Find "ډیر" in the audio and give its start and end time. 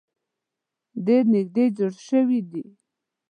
1.05-1.23